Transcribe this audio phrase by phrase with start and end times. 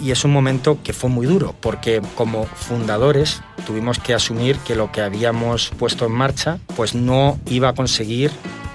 [0.00, 4.74] y es un momento que fue muy duro porque como fundadores tuvimos que asumir que
[4.74, 8.30] lo que habíamos puesto en marcha pues no iba a conseguir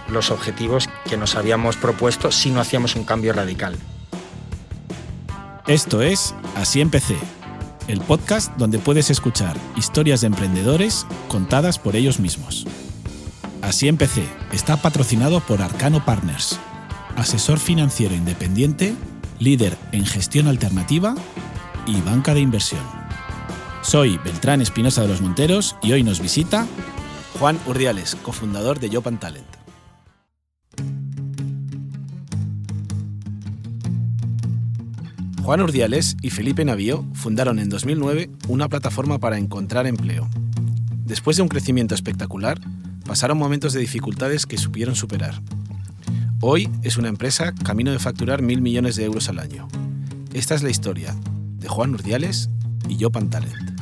[0.09, 3.75] los objetivos que nos habíamos propuesto si no hacíamos un cambio radical.
[5.67, 7.17] Esto es Así empecé,
[7.87, 12.65] el podcast donde puedes escuchar historias de emprendedores contadas por ellos mismos.
[13.61, 16.59] Así empecé está patrocinado por Arcano Partners,
[17.15, 18.93] asesor financiero independiente,
[19.43, 21.15] líder en gestión alternativa
[21.85, 22.81] y banca de inversión.
[23.81, 26.65] Soy Beltrán Espinosa de los Monteros y hoy nos visita
[27.39, 29.45] Juan Urdiales, cofundador de Jopan Talent.
[35.43, 40.29] Juan Urdiales y Felipe Navío fundaron en 2009 una plataforma para encontrar empleo.
[41.05, 42.61] Después de un crecimiento espectacular,
[43.05, 45.41] pasaron momentos de dificultades que supieron superar.
[46.45, 49.65] Hoy es una empresa camino de facturar mil millones de euros al año.
[50.33, 51.15] Esta es la historia
[51.57, 52.49] de Juan Urdiales
[52.89, 53.81] y yo Talent.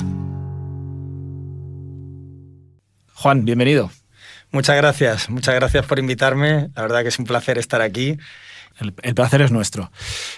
[3.14, 3.90] Juan, bienvenido.
[4.52, 6.70] Muchas gracias, muchas gracias por invitarme.
[6.76, 8.16] La verdad que es un placer estar aquí.
[8.78, 9.90] El, placer es nuestro.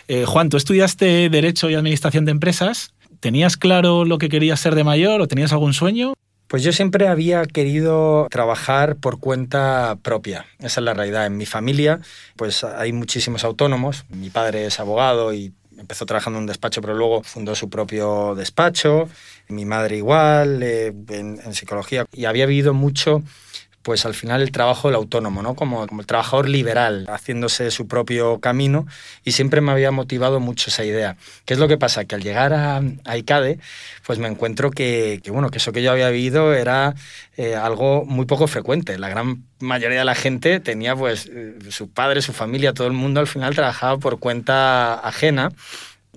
[0.08, 2.94] Eh, Juan, tú estudiaste Derecho y Administración de Empresas.
[3.20, 6.14] ¿Tenías claro lo que querías ser de mayor o tenías algún sueño?
[6.54, 10.46] Pues yo siempre había querido trabajar por cuenta propia.
[10.60, 11.26] Esa es la realidad.
[11.26, 11.98] En mi familia,
[12.36, 14.04] pues hay muchísimos autónomos.
[14.08, 18.36] Mi padre es abogado y empezó trabajando en un despacho, pero luego fundó su propio
[18.36, 19.08] despacho.
[19.48, 22.06] Mi madre igual, eh, en, en, psicología.
[22.12, 23.24] Y había vivido mucho
[23.84, 25.54] pues al final el trabajo del autónomo, ¿no?
[25.54, 28.86] Como, el trabajador liberal, haciéndose su propio camino,
[29.24, 31.16] y siempre me había motivado mucho esa idea.
[31.44, 32.06] ¿Qué es lo que pasa?
[32.06, 32.82] Que al llegar a,
[33.14, 33.60] ICADE,
[34.06, 36.94] pues me encuentro que, bueno, que eso que yo había vivido era
[37.36, 38.98] eh, algo muy poco frecuente.
[38.98, 42.94] La gran mayoría de la gente tenía, pues, eh, su padre, su familia, todo el
[42.94, 45.52] mundo al final trabajaba por cuenta ajena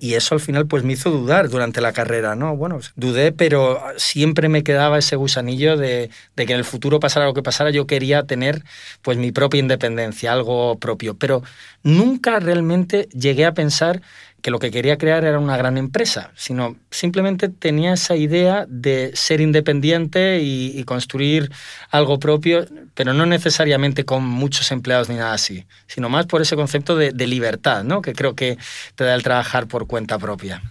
[0.00, 2.56] y eso al final pues me hizo dudar durante la carrera, ¿no?
[2.56, 7.26] Bueno, dudé, pero siempre me quedaba ese gusanillo de, de, que en el futuro pasara
[7.26, 8.62] lo que pasara, yo quería tener
[9.02, 11.42] pues mi propia independencia, algo propio, pero
[11.82, 14.02] nunca realmente llegué a pensar
[14.42, 19.10] que lo que quería crear era una gran empresa, sino simplemente tenía esa idea de
[19.14, 21.50] ser independiente y, construir
[21.90, 26.56] algo propio, pero no necesariamente con muchos empleados ni nada así, sino más por ese
[26.56, 28.00] concepto de, libertad, ¿no?
[28.00, 28.56] que creo que
[28.94, 30.62] te da el trabajar por cuenta propia.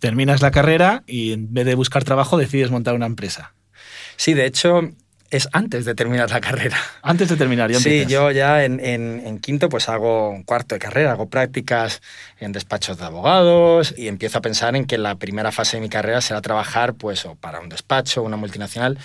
[0.00, 3.54] Terminas la carrera y en vez de buscar trabajo decides montar una empresa.
[4.16, 4.90] Sí, de hecho,
[5.34, 6.76] es antes de terminar la carrera.
[7.02, 10.78] Antes de terminar, ya Sí, yo ya en, en, quinto pues hago un cuarto de
[10.78, 12.02] carrera, hago prácticas
[12.38, 15.88] en despachos de abogados y empiezo a pensar en que la primera fase de mi
[15.88, 18.96] carrera será trabajar pues o para un despacho, una multinacional.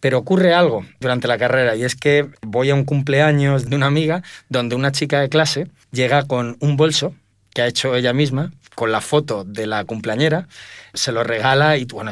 [0.00, 3.86] Pero ocurre algo durante la carrera y es que voy a un cumpleaños de una
[3.86, 7.14] amiga donde una chica de clase llega con un bolso
[7.54, 10.46] que ha hecho ella misma, con la foto de la cumpleañera,
[10.94, 12.10] se lo regala y bueno,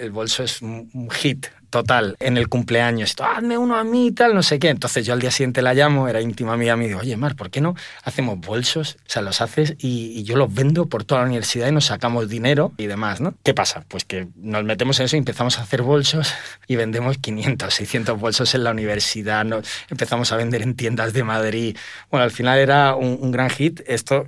[0.00, 4.32] el bolso es un hit total en el cumpleaños, hazme uno a mí y tal,
[4.32, 4.68] no sé qué.
[4.68, 7.50] Entonces yo al día siguiente la llamo, era íntima amiga me digo, oye Mar, ¿por
[7.50, 7.74] qué no
[8.04, 8.96] hacemos bolsos?
[9.00, 12.28] O sea, los haces y, yo los vendo por toda la universidad y nos sacamos
[12.28, 13.34] dinero y demás, ¿no?
[13.42, 13.84] ¿Qué pasa?
[13.88, 16.32] Pues que nos metemos en eso y empezamos a hacer bolsos
[16.68, 19.60] y vendemos 500, 600 bolsos en la universidad, ¿no?
[19.90, 21.76] empezamos a vender en tiendas de Madrid.
[22.08, 23.80] Bueno, al final era un, gran hit.
[23.88, 24.26] Esto,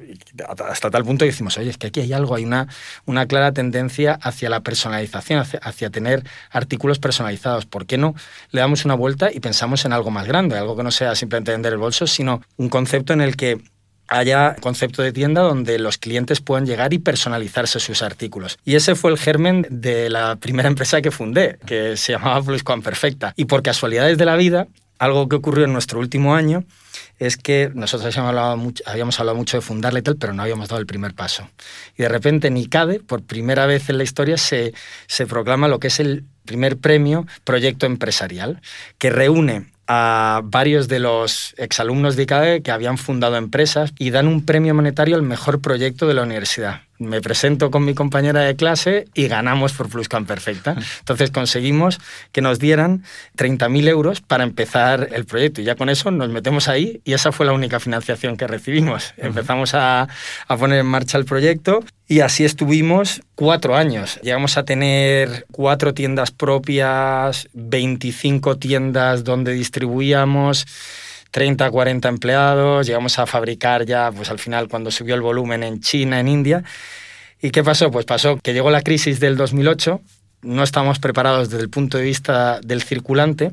[0.69, 2.67] hasta tal punto decimos, oye, es que aquí hay algo, hay una,
[3.05, 7.36] una clara tendencia hacia la personalización, hacia, hacia tener artículos personalizados
[7.67, 8.15] ¿Por qué no
[8.51, 11.53] le damos una vuelta y pensamos en algo más grande, algo que no sea simplemente
[11.53, 13.61] vender el bolso, sino un concepto en el que
[14.09, 18.59] haya concepto de tienda donde los clientes puedan llegar y personalizarse sus artículos.
[18.65, 22.43] Y ese fue el germen de la primera empresa que fundé, que se llamaba
[22.83, 23.33] Perfecta.
[23.37, 24.69] Y por casualidades de la vida,
[24.99, 26.65] algo que ocurrió en nuestro último año
[27.19, 30.43] es que nosotros habíamos hablado, mucho, habíamos hablado mucho de fundarla y tal, pero no
[30.43, 31.49] habíamos dado el primer paso.
[31.97, 34.75] Y de repente en ICADE, por primera vez en la historia, se,
[35.07, 38.63] se proclama lo que es el primer premio Proyecto Empresarial,
[38.97, 44.27] que reúne a varios de los exalumnos de ICADE que habían fundado empresas y dan
[44.27, 48.57] un premio monetario al mejor proyecto de la universidad me presento con mi compañera de
[48.57, 50.77] clase y ganamos por Pluscan Perfecta.
[51.01, 51.99] Entonces conseguimos
[52.33, 53.05] que nos dieran
[53.37, 57.33] 30.000 euros para empezar el proyecto y ya con eso nos metemos ahí y esa
[57.33, 59.15] fue la única financiación que recibimos.
[59.17, 60.09] Empezamos a,
[60.49, 64.21] a poner en marcha el proyecto y así estuvimos cuatro años.
[64.23, 70.67] Llegamos a tener cuatro tiendas propias, 25 tiendas donde distribuíamos
[71.31, 75.81] 30, 40 empleados, llegamos a fabricar ya, pues al final cuando subió el volumen en
[75.81, 76.65] China, en India.
[77.41, 77.91] ¿Y qué pasó?
[77.91, 80.01] Pues pasó que llegó la crisis del 2008,
[80.43, 83.53] no estábamos preparados desde el punto de vista del circulante,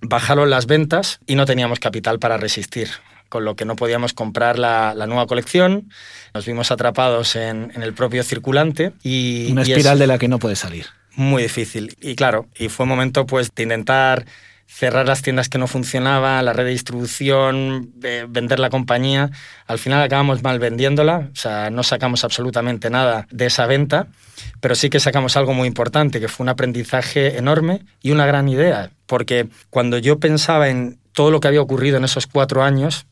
[0.00, 2.88] bajaron las ventas y no teníamos capital para resistir.
[3.28, 5.88] con lo que no podíamos comprar la, nueva colección.
[6.34, 9.50] Nos vimos atrapados en, el propio circulante y...
[9.50, 10.84] Una espiral de la que no puede salir.
[11.16, 11.96] Muy difícil.
[12.02, 14.26] Y claro, y fue un momento pues de intentar
[14.72, 17.92] cerrar las tiendas que no funcionaban, la red de distribución,
[18.28, 19.30] vender la compañía.
[19.66, 24.06] Al final acabamos mal vendiéndola, o sea, no sacamos absolutamente nada de esa venta,
[24.60, 28.48] pero sí que sacamos algo muy importante, que fue un aprendizaje enorme y una gran
[28.48, 33.06] idea, porque cuando yo pensaba en todo lo que había ocurrido en esos cuatro años,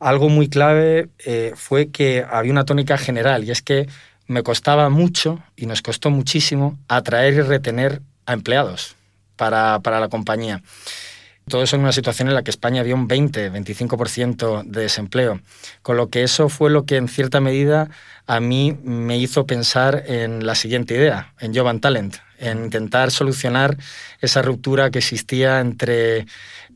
[0.00, 3.88] algo muy clave eh, fue que había una tónica general, y es que
[4.26, 8.96] me costaba mucho, y nos costó muchísimo, atraer y retener a empleados
[9.40, 10.60] para, para la compañía.
[11.48, 15.40] Todo eso en una situación en la que España había un 20-25% de desempleo.
[15.80, 17.88] Con lo que eso fue lo que en cierta medida
[18.26, 23.78] a mí me hizo pensar en la siguiente idea, en Jovan Talent, en intentar solucionar
[24.20, 26.26] esa ruptura que existía entre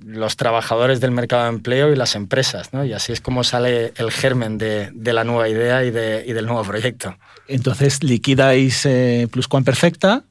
[0.02, 2.72] los trabajadores del mercado de empleo y las empresas.
[2.72, 2.82] ¿no?
[2.82, 6.32] Y así es como sale el germen de, de la nueva idea y, de, y,
[6.32, 7.14] del nuevo proyecto.
[7.46, 9.28] Entonces liquidáis eh,
[9.64, 10.24] Perfecta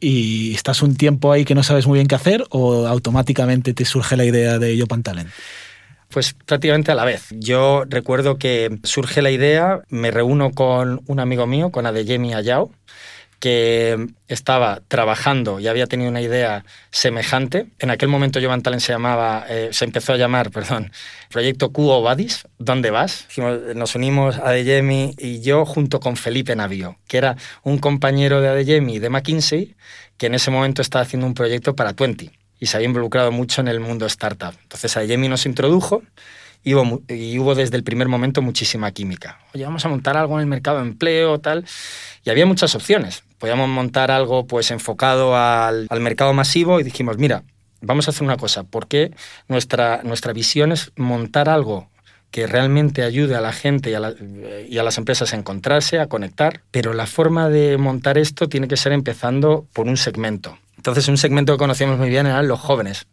[0.00, 3.84] y estás un tiempo ahí que no sabes muy bien qué hacer o automáticamente te
[3.84, 5.30] surge la idea de Yo Talent?
[6.08, 7.28] Pues prácticamente a la vez.
[7.30, 12.72] Yo recuerdo que surge la idea, me reúno con un amigo mío, con Adeyemi Ayao,
[13.40, 17.66] que estaba trabajando y había tenido una idea semejante.
[17.78, 20.92] En aquel momento Jovan Talent se llamaba, eh, se empezó a llamar, perdón,
[21.30, 23.26] Proyecto Cuo Badis, ¿dónde vas?
[23.74, 28.98] Nos unimos Adeyemi y yo junto con Felipe Navío, que era un compañero de Adeyemi
[28.98, 29.74] de McKinsey,
[30.18, 33.62] que en ese momento estaba haciendo un proyecto para Twenty y se había involucrado mucho
[33.62, 34.52] en el mundo startup.
[34.62, 36.02] Entonces Adeyemi nos introdujo
[36.62, 39.38] y y hubo desde el primer momento muchísima química.
[39.54, 41.64] Oye, vamos a montar algo en el mercado de empleo, tal.
[42.22, 47.42] Y había muchas opciones podíamos montar algo pues enfocado al, mercado masivo y dijimos, mira,
[47.80, 49.12] vamos a hacer una cosa, porque
[49.48, 51.88] nuestra, nuestra visión es montar algo
[52.30, 54.14] que realmente ayude a la gente y a,
[54.68, 58.68] y a, las empresas a encontrarse, a conectar, pero la forma de montar esto tiene
[58.68, 60.56] que ser empezando por un segmento.
[60.76, 63.06] Entonces, un segmento que conocíamos muy bien eran los jóvenes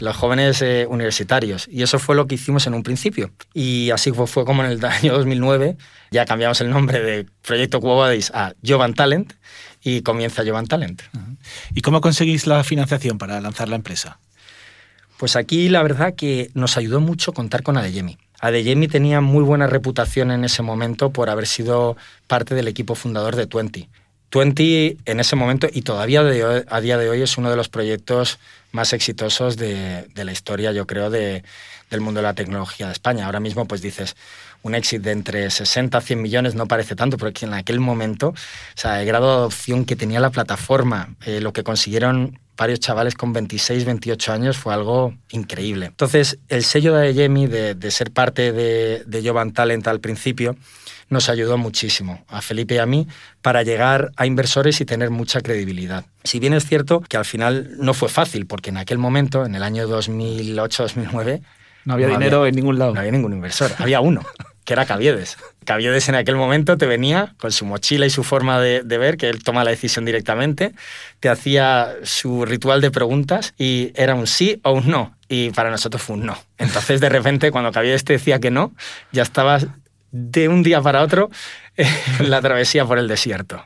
[0.00, 1.68] los jóvenes eh, universitarios.
[1.68, 3.30] Y eso fue lo que hicimos en un principio.
[3.52, 5.76] Y así fue, fue como en el año 2009
[6.14, 9.32] ya cambiamos el nombre de Proyecto Cuobadis a Jovan Talent
[9.82, 11.02] y comienza Jovan Talent.
[11.74, 14.20] ¿Y cómo conseguís la financiación para lanzar la empresa?
[15.18, 18.16] Pues aquí la verdad que nos ayudó mucho contar con Adeyemi.
[18.40, 21.96] Adeyemi tenía muy buena reputación en ese momento por haber sido
[22.28, 23.88] parte del equipo fundador de Twenty.
[24.30, 28.38] Twenty en ese momento y todavía a día de hoy es uno de los proyectos
[28.74, 31.44] más exitosos de, la historia, yo creo, de,
[31.90, 33.26] del mundo de la tecnología de España.
[33.26, 34.16] Ahora mismo, pues dices,
[34.62, 38.28] un éxito de entre 60 a 100 millones no parece tanto, porque en aquel momento,
[38.28, 38.34] o
[38.74, 43.14] sea, el grado de adopción que tenía la plataforma, eh, lo que consiguieron varios chavales
[43.14, 45.86] con 26, 28 años fue algo increíble.
[45.86, 50.56] Entonces, el sello de Yemi, de, de ser parte de, de Jovan Talent al principio,
[51.08, 53.06] nos ayudó muchísimo, a Felipe y a mí,
[53.42, 56.04] para llegar a inversores y tener mucha credibilidad.
[56.24, 59.54] Si bien es cierto que al final no fue fácil, porque en aquel momento, en
[59.54, 61.42] el año 2008-2009,
[61.84, 62.94] no había dinero en ningún lado.
[62.94, 64.22] No había ningún inversor, había uno,
[64.64, 65.36] que era Caviedes.
[65.64, 69.16] Caviedes en aquel momento te venía con su mochila y su forma de, de, ver,
[69.18, 70.72] que él toma la decisión directamente,
[71.20, 75.14] te hacía su ritual de preguntas y era un sí o un no.
[75.28, 76.38] Y para nosotros fue un no.
[76.58, 78.72] Entonces, de repente, cuando Caviedes te decía que no,
[79.12, 79.66] ya estabas
[80.14, 81.28] de un día para otro
[82.20, 83.64] la travesía por el desierto.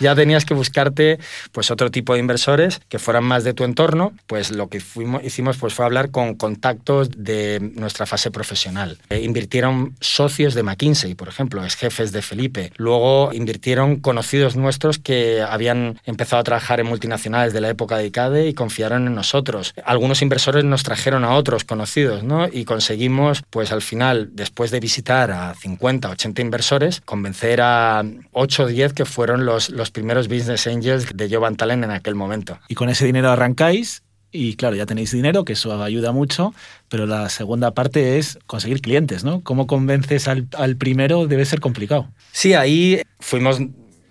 [0.00, 1.18] Ya tenías que buscarte
[1.52, 4.12] pues, otro tipo de inversores que fueran más de tu entorno.
[4.26, 8.98] Pues lo que fuimos, hicimos pues, fue hablar con contactos de nuestra fase profesional.
[9.10, 12.72] Eh, invirtieron socios de McKinsey, por ejemplo, ex jefes de Felipe.
[12.76, 18.06] Luego invirtieron conocidos nuestros que habían empezado a trabajar en multinacionales de la época de
[18.06, 19.74] ICADE y confiaron en nosotros.
[19.84, 22.48] Algunos inversores nos trajeron a otros conocidos ¿no?
[22.50, 28.62] y conseguimos, pues al final, después de visitar a 50, 80 inversores, convencer era 8
[28.62, 32.58] o 10 que fueron los, los primeros business angels de Jovan Talent en aquel momento.
[32.68, 36.54] Y con ese dinero arrancáis y claro, ya tenéis dinero, que eso ayuda mucho,
[36.88, 39.42] pero la segunda parte es conseguir clientes, ¿no?
[39.42, 41.26] ¿Cómo convences al, al primero?
[41.26, 42.08] Debe ser complicado.
[42.32, 43.58] Sí, ahí fuimos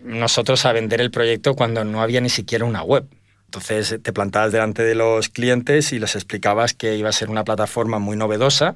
[0.04, 3.08] nosotros a vender el proyecto cuando no había ni siquiera una web.
[3.46, 7.44] Entonces te plantabas delante de los clientes y les explicabas que iba a ser una
[7.44, 8.76] plataforma muy novedosa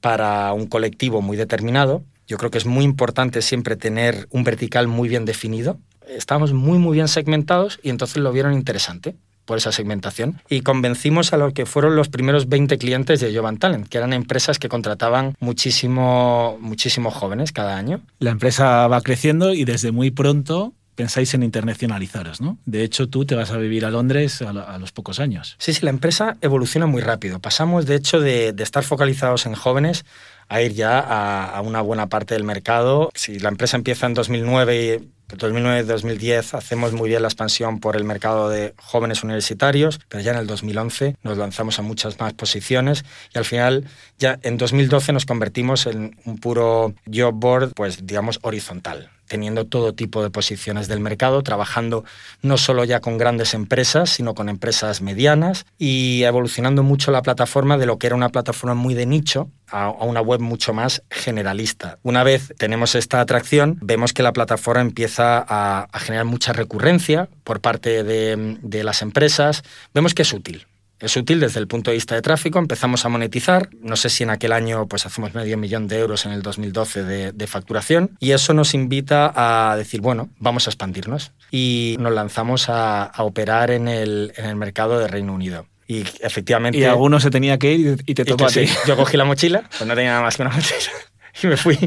[0.00, 4.88] para un colectivo muy determinado yo creo que es muy importante siempre tener un vertical
[4.88, 5.78] muy bien definido.
[6.08, 11.32] Estábamos muy, muy bien segmentados y entonces lo vieron interesante por esa segmentación y convencimos
[11.32, 14.68] a los que fueron los primeros 20 clientes de Jovan Talent, que eran empresas que
[14.68, 18.00] contrataban muchísimo, muchísimos jóvenes cada año.
[18.18, 22.58] La empresa va creciendo y desde muy pronto pensáis en internacionalizaros, ¿no?
[22.66, 25.56] De hecho, tú te vas a vivir a Londres a, los pocos años.
[25.58, 27.40] Sí, sí, la empresa evoluciona muy rápido.
[27.40, 30.04] Pasamos, de hecho, de, estar focalizados en jóvenes
[30.48, 33.10] a ir ya a, a, una buena parte del mercado.
[33.14, 38.04] Si la empresa empieza en 2009 y 2009-2010 hacemos muy bien la expansión por el
[38.04, 43.04] mercado de jóvenes universitarios, pero ya en el 2011 nos lanzamos a muchas más posiciones
[43.34, 43.84] y al final
[44.18, 49.94] ya en 2012 nos convertimos en un puro job board, pues digamos horizontal teniendo todo
[49.94, 52.04] tipo de posiciones del mercado, trabajando
[52.42, 57.78] no solo ya con grandes empresas, sino con empresas medianas y evolucionando mucho la plataforma
[57.78, 61.98] de lo que era una plataforma muy de nicho a, una web mucho más generalista.
[62.02, 67.60] Una vez tenemos esta atracción, vemos que la plataforma empieza a, generar mucha recurrencia por
[67.60, 69.62] parte de, de las empresas,
[69.94, 70.66] vemos que es útil
[71.00, 72.58] es útil desde el punto de vista de tráfico.
[72.58, 73.68] Empezamos a monetizar.
[73.80, 77.32] No sé si en aquel año pues hacemos medio millón de euros en el 2012
[77.32, 78.16] de, facturación.
[78.20, 81.32] Y eso nos invita a decir, bueno, vamos a expandirnos.
[81.50, 85.66] Y nos lanzamos a, operar en el, en el mercado de Reino Unido.
[85.86, 86.78] Y efectivamente...
[86.78, 88.66] Y alguno se tenía que ir y te tocó a ti.
[88.86, 90.92] Yo cogí la mochila, pues no tenía nada más que una mochila.
[91.42, 91.78] y me fui,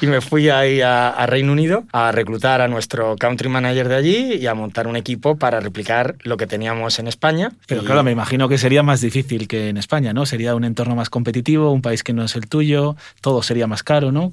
[0.00, 4.34] y me fui ahí a, Reino Unido a reclutar a nuestro country manager de allí
[4.34, 7.52] y a montar un equipo para replicar lo que teníamos en España.
[7.66, 10.26] Pero claro, me imagino que sería más difícil que en España, ¿no?
[10.26, 13.82] Sería un entorno más competitivo, un país que no es el tuyo, todo sería más
[13.82, 14.32] caro, ¿no?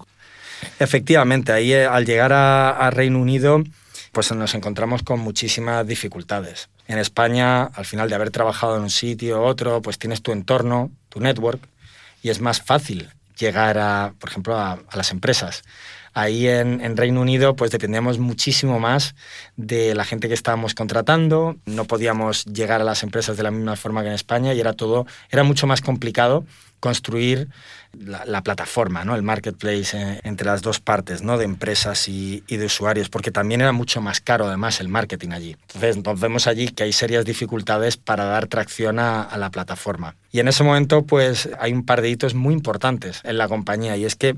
[0.79, 3.63] Efectivamente, ahí eh, al llegar a, Reino Unido
[4.11, 6.69] pues nos encontramos con muchísimas dificultades.
[6.87, 10.31] En España, al final de haber trabajado en un sitio u otro, pues tienes tu
[10.31, 11.59] entorno, tu network,
[12.21, 15.63] y es más fácil llegar a, por ejemplo, a, las empresas.
[16.13, 19.15] Ahí en, Reino Unido pues dependíamos muchísimo más
[19.55, 23.75] de la gente que estábamos contratando, no podíamos llegar a las empresas de la misma
[23.75, 26.45] forma que en España y era todo, era mucho más complicado
[26.83, 27.47] construir
[27.97, 29.15] la, plataforma, ¿no?
[29.15, 31.37] el marketplace eh, entre las dos partes, ¿no?
[31.37, 35.55] de empresas y, de usuarios, porque también era mucho más caro además el marketing allí.
[35.61, 40.17] Entonces nos vemos allí que hay serias dificultades para dar tracción a, la plataforma.
[40.33, 43.95] Y en ese momento pues hay un par de hitos muy importantes en la compañía
[43.95, 44.35] y es que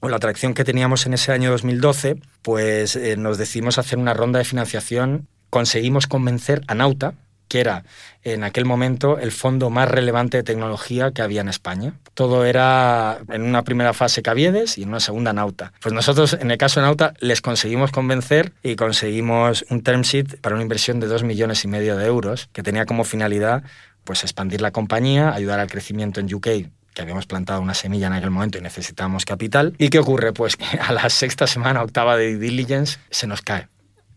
[0.00, 4.14] con la atracción que teníamos en ese año 2012, pues eh, nos decidimos hacer una
[4.14, 7.14] ronda de financiación, conseguimos convencer a Nauta,
[7.48, 7.84] que era
[8.22, 11.94] en aquel momento el fondo más relevante de tecnología que había en España.
[12.14, 15.72] Todo era en una primera fase Caviedes y en una segunda Nauta.
[15.80, 20.40] Pues nosotros, en el caso de Nauta, les conseguimos convencer y conseguimos un term sheet
[20.40, 23.62] para una inversión de dos millones y medio de euros, que tenía como finalidad
[24.04, 26.48] pues expandir la compañía, ayudar al crecimiento en UK
[26.98, 29.72] que habíamos plantado una semilla en aquel momento y necesitábamos capital.
[29.78, 30.32] ¿Y qué ocurre?
[30.32, 33.68] Pues que a la sexta semana, octava de diligence, se nos cae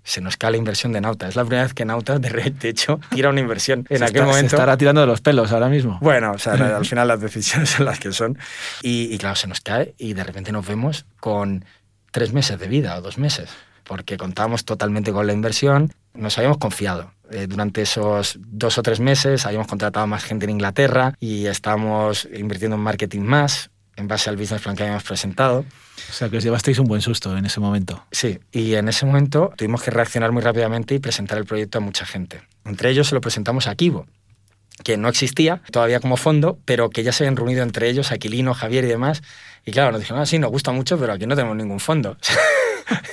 [0.04, 1.28] se nos cae la inversión de Nauta.
[1.28, 3.86] Es la primera vez que Nauta, de hecho, tira una inversión.
[3.88, 4.50] En aquel momento.
[4.50, 6.00] Se estará tirando de los pelos ahora mismo.
[6.02, 8.40] Bueno, o sea, al final las decisiones son las que son.
[8.82, 11.64] Y, claro, se nos cae y de repente nos vemos con
[12.10, 13.52] tres meses de vida o dos meses,
[13.84, 15.94] porque contábamos totalmente con la inversión.
[16.16, 17.12] Nos habíamos confiado.
[17.32, 22.28] Eh, durante esos dos o tres meses habíamos contratado más gente en Inglaterra y estábamos
[22.34, 25.60] invirtiendo en marketing más en base al business plan que habíamos presentado.
[26.10, 28.06] O sea, que os llevasteis un buen susto en ese momento.
[28.12, 31.82] Sí, y en ese momento tuvimos que reaccionar muy rápidamente y presentar el proyecto a
[31.82, 32.42] mucha gente.
[32.66, 34.08] Entre ellos se lo presentamos a Kibo,
[34.84, 38.54] que no existía todavía como fondo, pero que ya se habían reunido entre ellos, Aquilino,
[38.54, 39.22] Javier y demás.
[39.66, 42.18] Y claro, nos dijeron, ah, sí, nos gusta mucho, pero aquí no tenemos ningún fondo.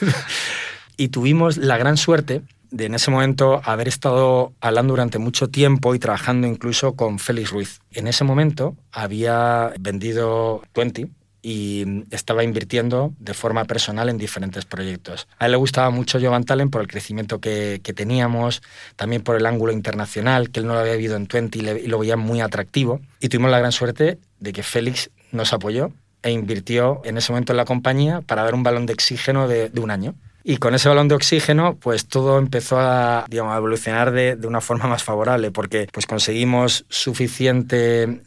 [0.96, 5.94] y tuvimos la gran suerte de en ese momento haber estado hablando durante mucho tiempo
[5.94, 7.80] y trabajando incluso con Félix Ruiz.
[7.92, 11.08] En ese momento había vendido 20
[11.40, 15.28] y estaba invirtiendo de forma personal en diferentes proyectos.
[15.38, 18.60] A él le gustaba mucho Jovan Talent por el crecimiento que, teníamos,
[18.96, 21.98] también por el ángulo internacional, que él no lo había vivido en 20 y, lo
[21.98, 23.00] veía muy atractivo.
[23.20, 27.52] Y tuvimos la gran suerte de que Félix nos apoyó e invirtió en ese momento
[27.52, 30.14] en la compañía para dar un balón de oxígeno de un año.
[30.50, 34.46] Y con ese balón de oxígeno, pues todo empezó a, digamos, a evolucionar de, de,
[34.46, 38.22] una forma más favorable, porque pues conseguimos suficiente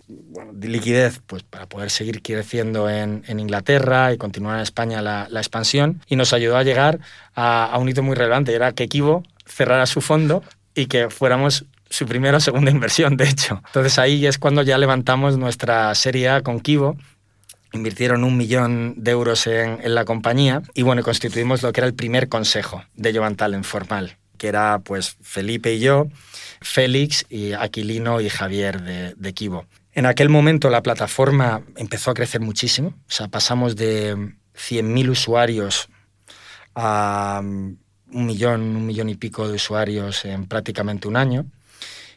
[0.61, 5.39] liquidez pues, para poder seguir creciendo en, en Inglaterra y continuar en España la, la,
[5.39, 6.99] expansión, y nos ayudó a llegar
[7.33, 10.43] a, a un hito muy relevante, era que Equivo cerrara su fondo
[10.75, 13.63] y que fuéramos su primera o segunda inversión, de hecho.
[13.65, 16.97] Entonces ahí es cuando ya levantamos nuestra serie A con Kivo,
[17.73, 21.93] invirtieron un millón de euros en, la compañía y bueno, constituimos lo que era el
[21.93, 26.07] primer consejo de Jovan Talent formal, que era pues Felipe y yo,
[26.61, 29.65] Félix y Aquilino y Javier de, de Kibo.
[29.93, 35.89] En aquel momento la plataforma empezó a crecer muchísimo, o sea, pasamos de 100.000 usuarios
[36.75, 37.77] a um,
[38.13, 41.45] un millón, un millón y pico de usuarios en prácticamente un año.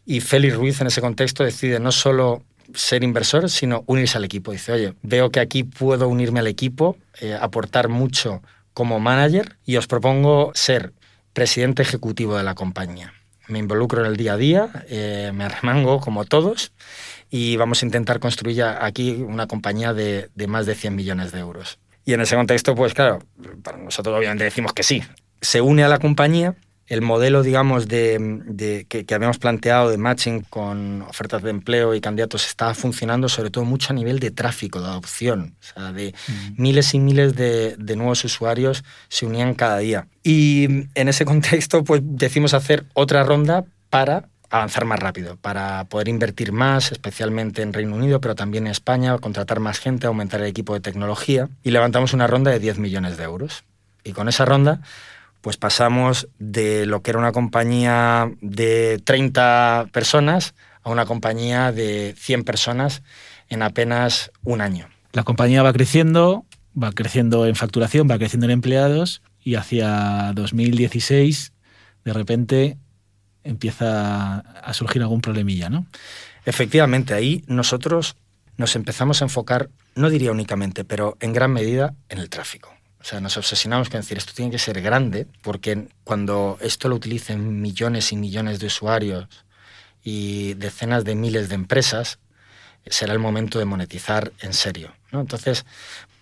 [0.05, 2.43] Y Félix Ruiz en ese contexto decide no solo
[2.75, 4.53] ser inversor, sino unirse al equipo.
[4.53, 8.43] Dice, oye, veo que aquí puedo unirme al equipo, eh, aportar mucho
[8.73, 10.93] como manager y os propongo ser
[11.33, 13.13] presidente ejecutivo de la compañía.
[13.47, 16.73] Me involucro en el día a día, eh, me arremango como todos
[17.31, 21.41] y vamos a intentar construir aquí una compañía de, de más de 100 millones de
[21.41, 21.79] euros.
[22.05, 23.21] Y en ese contexto, pues claro,
[23.63, 25.03] para nosotros obviamente decimos que sí.
[25.41, 26.55] Se une a la compañía
[26.87, 32.47] el modelo, digamos, de, que, habíamos planteado de matching con ofertas de empleo y candidatos
[32.47, 35.55] estaba funcionando sobre todo mucho a nivel de tráfico, de adopción.
[35.61, 36.15] O sea, de
[36.57, 40.09] miles y miles de, nuevos usuarios se unían cada día.
[40.23, 46.09] Y en ese contexto, pues decimos hacer otra ronda para avanzar más rápido, para poder
[46.09, 50.47] invertir más, especialmente en Reino Unido, pero también en España, contratar más gente, aumentar el
[50.47, 51.49] equipo de tecnología.
[51.63, 53.65] Y levantamos una ronda de 10 millones de euros.
[54.05, 54.83] Y con esa ronda
[55.45, 62.15] pues pasamos de lo que era una compañía de 30 personas a una compañía de
[62.17, 63.03] 100 personas
[63.51, 64.89] en apenas un año.
[65.13, 66.47] La compañía va creciendo,
[66.83, 71.53] va creciendo en facturación, va creciendo en empleados y hacia 2016
[72.07, 72.79] de repente
[73.43, 75.85] empieza a surgir algún problemilla, ¿no?
[76.47, 78.17] Efectivamente, ahí nosotros
[78.57, 82.74] nos empezamos a enfocar, no diría únicamente, pero en gran medida en el tráfico.
[83.05, 86.95] O sea, nos obsesionamos con decir esto tiene que ser grande, porque cuando esto lo
[86.95, 89.29] utilicen millones y millones de usuarios
[90.03, 92.19] y decenas de miles de empresas,
[92.87, 94.95] será el momento de monetizar en serio.
[95.13, 95.21] ¿no?
[95.21, 95.67] Entonces,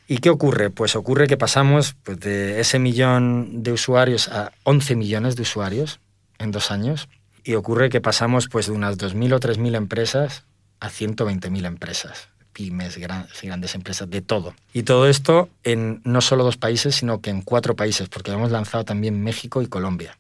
[0.09, 0.71] ¿y qué ocurre?
[0.71, 6.01] Pues ocurre que pasamos pues, de ese millón de usuarios a 11 millones de usuarios
[6.39, 7.09] en dos años.
[7.45, 10.47] Y ocurre que pasamos pues, de unas 2.000 o 3.000 empresas
[10.81, 14.55] a 120.000 empresas pymes, grandes, grandes empresas, de todo.
[14.73, 18.51] Y todo esto en no solo dos países, sino que en cuatro países, porque hemos
[18.51, 20.19] lanzado también México y Colombia.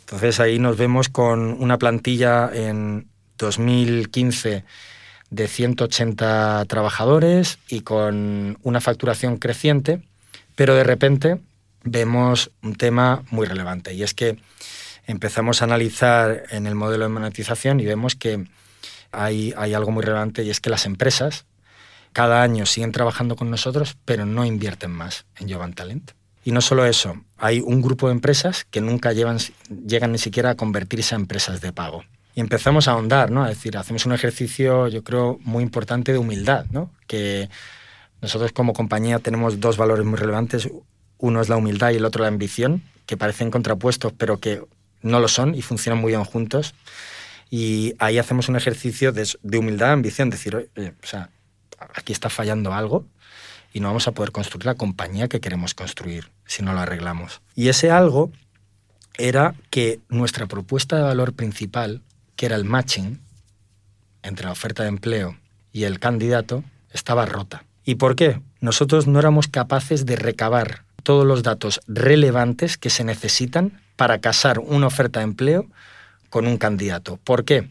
[0.00, 4.64] Entonces ahí nos vemos con una plantilla en 2015
[5.30, 10.02] de 180 trabajadores y con una facturación creciente,
[10.54, 11.40] pero de repente
[11.82, 14.38] vemos un tema muy relevante y es que
[15.06, 18.44] empezamos a analizar en el modelo de monetización y vemos que
[19.10, 21.44] hay, hay algo muy relevante y es que las empresas
[22.14, 26.12] cada año siguen trabajando con nosotros, pero no invierten más en Jovan Talent.
[26.44, 29.38] Y no solo eso, hay un grupo de empresas que nunca llegan
[30.12, 32.04] ni siquiera a convertirse a empresas de pago.
[32.36, 33.44] Y empezamos a ahondar, ¿no?
[33.46, 36.90] Es decir, hacemos un ejercicio, yo creo, muy importante de humildad, ¿no?
[37.08, 37.48] Que
[38.22, 40.68] nosotros como compañía tenemos dos valores muy relevantes.
[41.18, 44.62] Uno es la humildad y el otro la ambición, que parecen contrapuestos, pero que
[45.02, 46.74] no lo son y funcionan muy bien juntos.
[47.50, 51.30] Y ahí hacemos un ejercicio de, de humildad, ambición, decir, o sea,
[51.94, 53.06] aquí está fallando algo
[53.72, 57.42] y no vamos a poder construir la compañía que queremos construir si no lo arreglamos.
[57.54, 58.30] Y ese algo
[59.18, 62.02] era que nuestra propuesta de valor principal,
[62.36, 63.20] que era el matching
[64.22, 65.36] entre la oferta de empleo
[65.72, 67.64] y el candidato, estaba rota.
[67.84, 68.40] ¿Y por qué?
[68.60, 74.58] Nosotros no éramos capaces de recabar todos los datos relevantes que se necesitan para casar
[74.58, 75.66] una oferta de empleo
[76.30, 77.18] con un candidato.
[77.22, 77.68] ¿Por qué?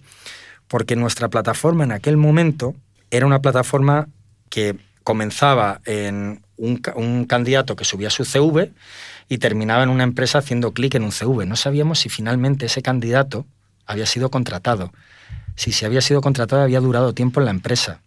[0.67, 2.75] Porque nuestra plataforma en aquel momento
[3.13, 4.07] era una plataforma
[4.49, 8.71] que comenzaba en un, candidato que subía su CV
[9.29, 11.45] y terminaba en una empresa haciendo clic en un CV.
[11.45, 13.45] No sabíamos si finalmente ese candidato
[13.85, 14.91] había sido contratado.
[15.55, 18.01] Si se había sido contratado había durado tiempo en la empresa.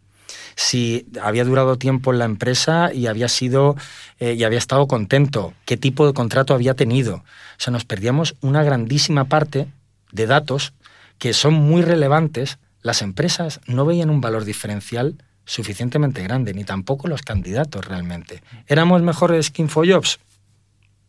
[0.56, 3.76] Si había durado tiempo en la empresa y había sido
[4.18, 7.16] eh, y había estado contento, qué tipo de contrato había tenido.
[7.16, 9.68] O sea, nos perdíamos una grandísima parte
[10.10, 10.72] de datos
[11.18, 17.08] que son muy relevantes las empresas no veían un valor diferencial suficientemente grande, ni tampoco
[17.08, 18.44] los candidatos realmente.
[18.68, 20.20] ¿Éramos mejores que InfoJobs?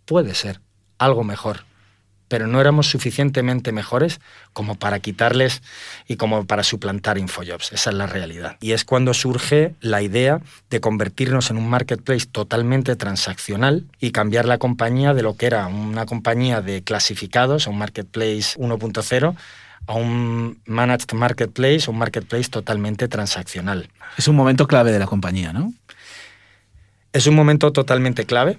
[0.06, 0.60] Puede ser,
[0.98, 1.66] algo mejor,
[2.30, 4.20] pero no éramos suficientemente mejores
[4.54, 5.62] como para quitarles
[6.08, 7.72] y como para suplantar InfoJobs.
[7.72, 8.58] Esa es la realidad.
[8.60, 14.46] Y es cuando surge la idea de convertirnos en un marketplace totalmente transaccional y cambiar
[14.46, 19.36] la compañía de lo que era una compañía de clasificados, un marketplace 1.0,
[19.88, 23.90] a un managed marketplace, un marketplace totalmente transaccional.
[24.18, 25.74] Es un momento clave de la compañía, ¿no?
[27.14, 28.58] Es un momento totalmente clave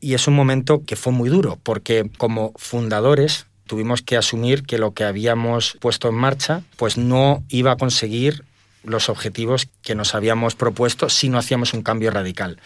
[0.00, 4.78] y es un momento que fue muy duro porque como fundadores tuvimos que asumir que
[4.78, 8.44] lo que habíamos puesto en marcha pues no iba a conseguir
[8.82, 12.58] los objetivos que nos habíamos propuesto si no hacíamos un cambio radical.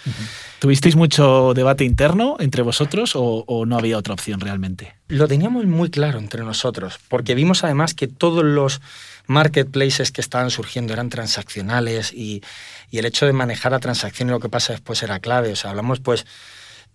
[0.58, 4.94] ¿Tuvisteis mucho debate interno entre vosotros o, no había otra opción realmente?
[5.08, 8.80] Lo teníamos muy claro entre nosotros, porque vimos además que todos los
[9.26, 12.42] marketplaces que estaban surgiendo eran transaccionales y,
[12.90, 15.52] y el hecho de manejar la transacción y lo que pasa después era clave.
[15.52, 16.26] O sea, hablamos pues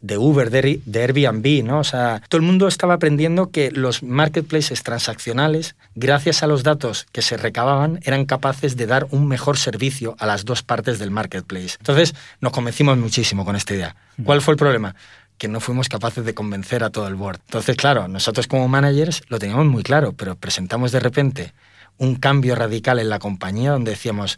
[0.01, 1.79] de Uber, de, Airbnb, ¿no?
[1.79, 7.05] O sea, todo el mundo estaba aprendiendo que los marketplaces transaccionales, gracias a los datos
[7.11, 11.11] que se recababan, eran capaces de dar un mejor servicio a las dos partes del
[11.11, 11.77] marketplace.
[11.79, 13.95] Entonces, nos convencimos muchísimo con esta idea.
[14.23, 14.95] ¿Cuál fue el problema?
[15.37, 17.39] que no fuimos capaces de convencer a todo el board.
[17.45, 21.53] Entonces, claro, nosotros como managers lo teníamos muy claro, pero presentamos de repente
[21.97, 24.37] un cambio radical en la compañía donde decíamos,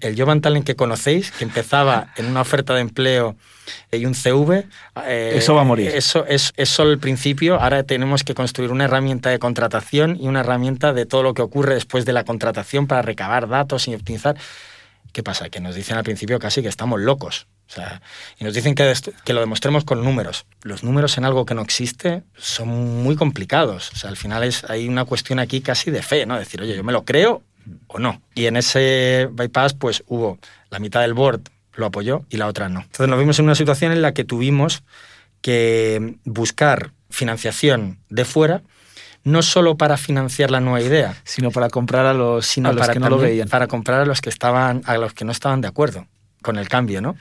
[0.00, 3.36] el Jovan Talent que conocéis, que empezaba en una oferta de empleo
[3.92, 4.66] y un CV.
[5.06, 5.90] Eh, eso va a morir.
[5.90, 7.60] Eso es, es, solo el principio.
[7.60, 11.42] Ahora tenemos que construir una herramienta de contratación y una herramienta de todo lo que
[11.42, 14.36] ocurre después de la contratación para recabar datos y optimizar.
[15.12, 15.48] ¿Qué pasa?
[15.48, 17.46] Que nos dicen al principio casi que estamos locos.
[17.68, 18.02] O sea,
[18.38, 18.92] y nos dicen que,
[19.24, 20.44] que lo demostremos con números.
[20.62, 23.92] Los números en algo que no existe son muy complicados.
[23.92, 26.38] O sea, al final es, hay una cuestión aquí casi de fe, ¿no?
[26.38, 27.42] Decir, oye, yo me lo creo
[27.86, 28.22] o no.
[28.34, 30.38] Y en ese bypass, pues hubo
[30.70, 31.42] la mitad del board
[31.76, 32.80] lo apoyó y la otra no.
[32.80, 34.82] Entonces nos vimos en una situación en la que tuvimos
[35.40, 38.62] que buscar financiación de fuera,
[39.24, 43.00] no solo para financiar la nueva idea, sino para comprar a los, sino para que
[43.00, 45.68] no lo veían, para comprar a los que estaban a los que no estaban de
[45.68, 46.06] acuerdo
[46.42, 47.16] con el cambio, ¿no?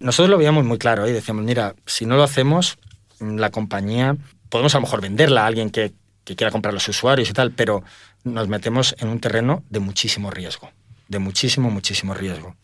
[0.00, 2.78] Nosotros lo veíamos muy claro y decíamos, mira, si no lo hacemos,
[3.20, 4.16] la compañía
[4.48, 5.92] podemos a lo mejor venderla a alguien que,
[6.24, 7.84] que quiera comprar los usuarios y tal, pero
[8.26, 10.70] nos metemos en un terreno de muchísimo riesgo,
[11.08, 12.56] de muchísimo, muchísimo riesgo.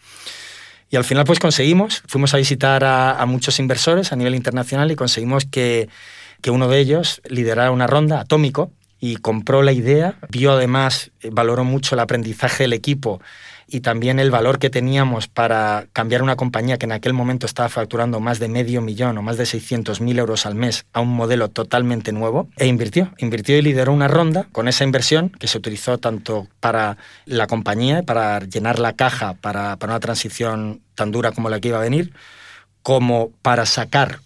[0.90, 4.96] Y al final pues conseguimos, fuimos a visitar a, muchos inversores a nivel internacional y
[4.96, 5.88] conseguimos que,
[6.42, 8.70] que uno de ellos liderara una ronda, Atómico,
[9.00, 13.20] y compró la idea, vio además, eh, valoró mucho el aprendizaje del equipo
[13.72, 17.70] y también el valor que teníamos para cambiar una compañía que en aquel momento estaba
[17.70, 21.48] facturando más de medio millón o más de 600.000 euros al mes a un modelo
[21.48, 23.10] totalmente nuevo e invirtió.
[23.16, 28.02] Invirtió y lideró una ronda con esa inversión que se utilizó tanto para la compañía,
[28.02, 31.82] para llenar la caja para, para una transición tan dura como la que iba a
[31.82, 32.12] venir,
[32.82, 34.20] como para sacar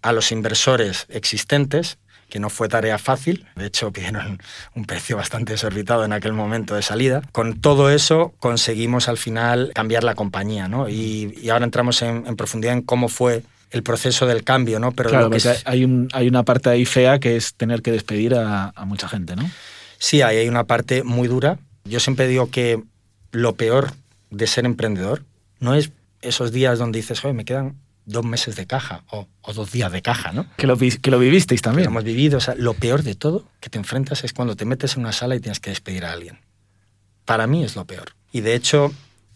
[0.00, 1.98] a los inversores existentes
[2.28, 3.46] que no fue tarea fácil.
[3.56, 4.40] De hecho, pidieron
[4.74, 7.22] un precio bastante desorbitado en aquel momento de salida.
[7.32, 10.88] Con todo eso conseguimos al final cambiar la compañía, ¿no?
[10.88, 14.92] Y, ahora entramos en, profundidad en cómo fue el proceso del cambio, ¿no?
[14.92, 15.30] Pero claro,
[15.64, 19.36] hay, un, hay una parte ahí fea que es tener que despedir a, mucha gente,
[19.36, 19.50] ¿no?
[19.98, 21.58] Sí, hay, hay una parte muy dura.
[21.84, 22.82] Yo siempre digo que
[23.32, 23.92] lo peor
[24.30, 25.24] de ser emprendedor
[25.60, 27.76] no es esos días donde dices, oye, me quedan
[28.08, 30.46] dos meses de caja o, dos días de caja, ¿no?
[30.56, 31.84] Que lo, que lo vivisteis también.
[31.84, 32.38] lo hemos vivido.
[32.38, 35.12] O sea, lo peor de todo que te enfrentas es cuando te metes en una
[35.12, 36.38] sala y tienes que despedir a alguien.
[37.24, 38.14] Para mí es lo peor.
[38.32, 38.92] Y de hecho,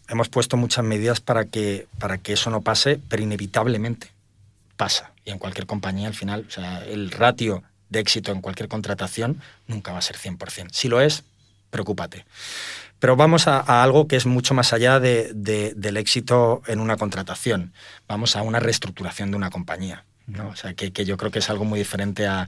[0.09, 4.11] hemos puesto muchas medidas para que, para que eso no pase, pero inevitablemente
[4.75, 5.13] pasa.
[5.25, 9.41] Y en cualquier compañía, al final, o sea, el ratio de éxito en cualquier contratación
[9.67, 10.69] nunca va a ser 100%.
[10.71, 11.23] Si lo es,
[11.69, 12.25] preocúpate.
[13.03, 17.73] Pero vamos a, algo que es mucho más allá del éxito en una contratación.
[18.07, 20.05] Vamos a una reestructuración de una compañía.
[20.25, 20.47] ¿no?
[20.47, 22.47] O sea, que, yo creo que es algo muy diferente a,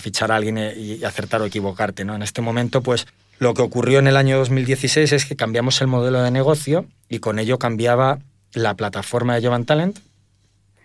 [0.00, 2.04] fichar a alguien y acertar o equivocarte.
[2.04, 2.16] ¿no?
[2.16, 3.06] En este momento, pues
[3.38, 7.20] lo que ocurrió en el año 2016 es que cambiamos el modelo de negocio y
[7.20, 8.18] con ello cambiaba
[8.54, 10.00] la plataforma de Jovan Talent.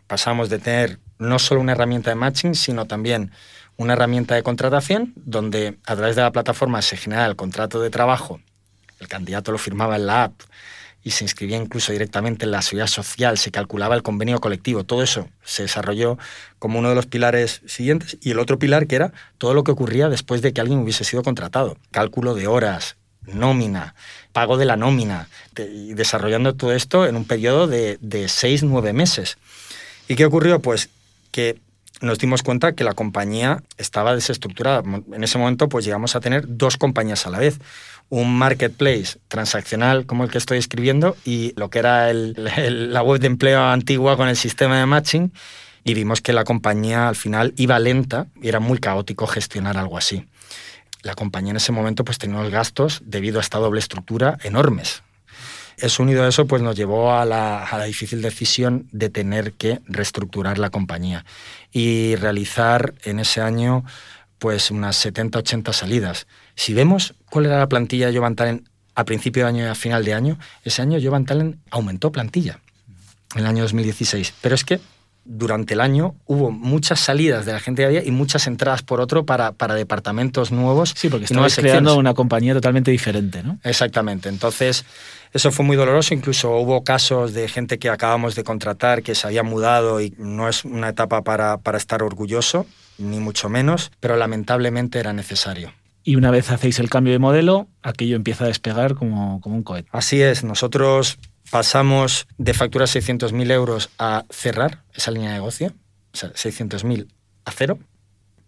[0.05, 3.31] Pasamos de tener no solo una herramienta de matching, sino también
[3.75, 7.89] una herramienta de contratación, donde a través de la plataforma se genera el contrato de
[7.89, 8.39] trabajo
[9.03, 10.33] el candidato lo firmaba en la app
[11.03, 15.03] y se inscribía incluso directamente en la seguridad social, se calculaba el convenio colectivo, todo
[15.03, 16.17] eso se desarrolló
[16.59, 19.71] como uno de los pilares siguientes y el otro pilar que era todo lo que
[19.71, 23.95] ocurría después de que alguien hubiese sido contratado, cálculo de horas, nómina,
[24.31, 29.37] pago de la nómina, desarrollando todo esto en un periodo de, de seis, nueve meses.
[30.07, 30.61] ¿Y qué ocurrió?
[30.61, 30.89] Pues
[31.31, 31.59] que
[32.01, 34.83] nos dimos cuenta que la compañía estaba desestructurada.
[35.13, 37.59] En ese momento, pues llegamos a tener dos compañías a la vez
[38.13, 43.25] un marketplace transaccional como el que estoy escribiendo y lo que era la web de
[43.25, 45.33] empleo antigua con el sistema de matching
[45.83, 49.97] y vimos que la compañía al final iba lenta y era muy caótico gestionar algo
[49.97, 50.27] así.
[51.01, 55.01] La compañía en ese momento pues tenía unos gastos debido a esta doble estructura enormes.
[55.77, 59.53] Eso unido a eso pues nos llevó a la, a la difícil decisión de tener
[59.53, 61.25] que reestructurar la compañía
[61.71, 63.83] y realizar en ese año
[64.37, 66.27] pues unas 70, 80 salidas.
[66.55, 69.75] Si vemos cuál era la plantilla de Jovan Talent a principio de año y a
[69.75, 72.59] final de año, ese año Jovan Talent aumentó plantilla
[73.35, 74.33] en el año 2016.
[74.41, 74.79] Pero es que
[75.25, 78.99] durante el año hubo muchas salidas de la gente que había y muchas entradas por
[78.99, 80.93] otro para, para departamentos nuevos.
[80.95, 83.57] Sí, porque estabas creando una compañía totalmente diferente, ¿no?
[83.63, 84.29] Exactamente.
[84.29, 84.85] Entonces,
[85.31, 86.13] eso fue muy doloroso.
[86.13, 90.49] Incluso hubo casos de gente que acabamos de contratar que se había mudado y no
[90.49, 92.65] es una etapa para, para estar orgulloso
[92.97, 95.73] ni mucho menos, pero lamentablemente era necesario.
[96.03, 99.63] Y una vez hacéis el cambio de modelo, aquello empieza a despegar como, como un
[99.63, 99.89] cohete.
[99.91, 101.17] Así es, nosotros
[101.49, 105.73] pasamos de facturar 600.000 euros a cerrar esa línea de negocio,
[106.13, 107.07] o sea, 600.000
[107.45, 107.79] a cero.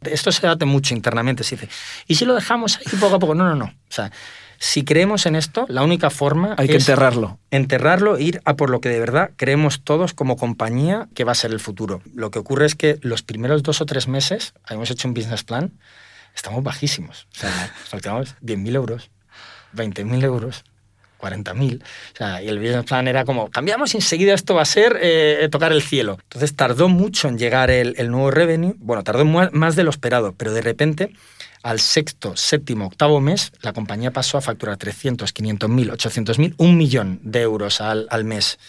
[0.01, 1.69] Esto se debate mucho internamente, se dice,
[2.07, 3.35] ¿y si lo dejamos ahí poco a poco?
[3.35, 3.65] No, no, no.
[3.65, 4.11] O sea,
[4.57, 7.39] si creemos en esto, la única forma Hay que enterrarlo.
[7.51, 11.31] Enterrarlo e ir a por lo que de verdad creemos todos como compañía que va
[11.31, 12.01] a ser el futuro.
[12.13, 15.43] Lo que ocurre es que los primeros dos o tres meses, hemos hecho un business
[15.43, 15.73] plan,
[16.35, 17.27] estamos bajísimos.
[17.35, 17.49] O sea,
[17.85, 19.09] faltamos 10.000 euros,
[19.75, 20.63] 20.000 euros.
[21.17, 21.81] 40.000.
[21.81, 24.99] O sea, y el business plan era como, cambiamos y enseguida esto va a ser
[25.01, 26.17] eh, tocar el cielo.
[26.23, 28.75] Entonces tardó mucho en llegar el, el nuevo revenue.
[28.77, 31.13] Bueno, tardó más de lo esperado, pero de repente
[31.65, 36.53] al sexto, séptimo, octavo mes, la compañía pasó a facturar 300, 500 mil, 800 mil,
[36.57, 38.59] un millón de euros al, al mes.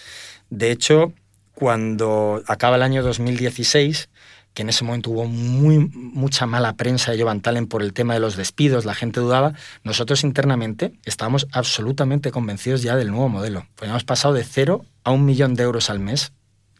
[0.48, 1.12] De hecho,
[1.52, 4.08] cuando acaba el año 2016,
[4.56, 8.14] que en ese momento hubo muy, mucha mala prensa de Jovan Talent por el tema
[8.14, 9.52] de los despidos, la gente dudaba,
[9.84, 13.66] nosotros internamente estábamos absolutamente convencidos ya del nuevo modelo.
[13.74, 16.32] Pues hemos pasado de cero a un millón de euros al mes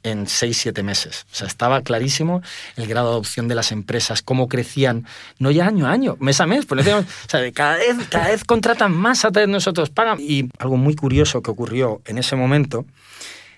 [0.03, 1.27] en seis, siete meses.
[1.31, 2.41] O sea, estaba clarísimo
[2.77, 5.05] el grado de adopción de las empresas, cómo crecían,
[5.39, 6.65] no ya año a año, mes a mes.
[6.65, 6.83] Pues
[7.53, 10.17] cada, vez, cada vez contratan más a través de nosotros, pagan.
[10.19, 12.87] Y algo muy curioso que ocurrió en ese momento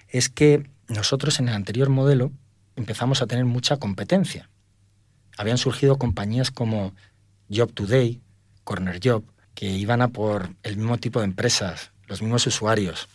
[0.09, 2.33] es que nosotros en el anterior modelo
[2.79, 4.49] empezamos a tener mucha competencia.
[5.37, 6.95] Habían surgido compañías como
[7.51, 8.21] Job Today,
[8.65, 13.09] Corner Job, que iban a por el mismo tipo de empresas, los mismos usuarios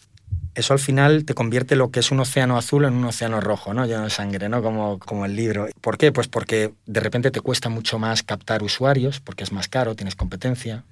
[0.56, 3.74] eso al final te convierte lo que es un océano azul en un océano rojo,
[3.74, 3.86] ¿no?
[3.86, 4.62] Lleno de sangre, ¿no?
[4.62, 5.68] Como, como el libro.
[5.82, 6.12] ¿Por qué?
[6.12, 10.16] Pues porque de repente te cuesta mucho más captar usuarios, porque es más caro, tienes
[10.16, 10.84] competencia.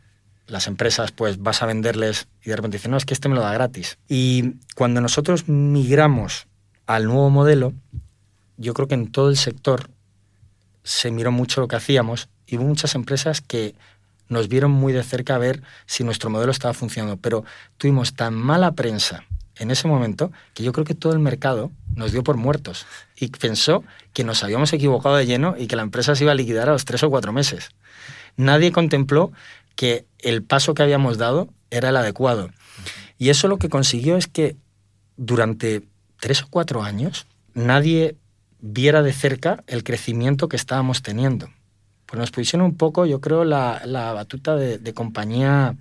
[0.47, 3.36] Las empresas, pues vas a venderles y de repente dicen, no, es que este me
[3.36, 3.99] lo da gratis.
[4.07, 6.47] Y cuando nosotros migramos
[6.88, 7.73] al nuevo modelo,
[8.62, 9.89] yo creo que en todo el sector
[10.84, 13.76] se miró mucho lo que hacíamos y hubo muchas empresas que
[14.30, 17.43] nos vieron muy de cerca a ver si nuestro modelo estaba funcionando, pero
[17.78, 19.26] tuvimos tan mala prensa
[19.58, 22.86] en ese momento que yo creo que todo el mercado nos dio por muertos
[23.17, 26.36] y pensó que nos habíamos equivocado de lleno y que la empresa se iba a
[26.36, 27.71] liquidar a los tres o cuatro meses.
[28.38, 29.32] Nadie contempló
[29.76, 32.52] que el paso que habíamos dado era el adecuado.
[33.17, 34.56] Y eso lo que consiguió es que
[35.17, 35.84] durante
[36.19, 38.15] tres o cuatro años nadie
[38.62, 41.50] viera de cerca el crecimiento que estábamos teniendo.
[42.06, 43.82] Pues nos pusieron un poco, yo creo, la,
[44.13, 45.76] batuta de, de compañía...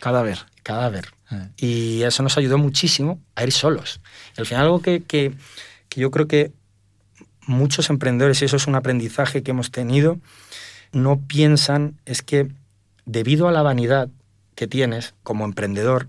[0.00, 0.38] Cadáver.
[0.62, 1.06] Cadáver.
[1.30, 1.48] Eh.
[1.56, 4.00] Y eso nos ayudó muchísimo a ir solos.
[4.36, 5.34] Y al final algo que, que,
[5.96, 6.52] yo creo que
[7.46, 10.18] muchos emprendedores, y eso es un aprendizaje que hemos tenido,
[10.92, 12.48] no piensan es que
[13.04, 14.08] debido a la vanidad
[14.54, 16.08] que tienes como emprendedor,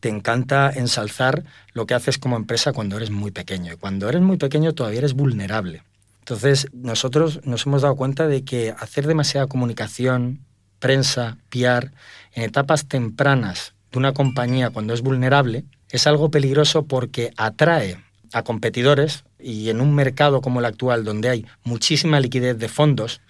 [0.00, 3.72] te encanta ensalzar lo que haces como empresa cuando eres muy pequeño.
[3.72, 5.84] Y cuando eres muy pequeño todavía eres vulnerable.
[6.20, 10.40] Entonces, nosotros nos hemos dado cuenta de que hacer demasiada comunicación,
[10.78, 11.92] prensa, PR,
[12.34, 17.98] en etapas tempranas de una compañía cuando es vulnerable es algo peligroso porque atrae
[18.32, 23.20] a competidores y en un mercado como el actual donde hay muchísima liquidez de fondos,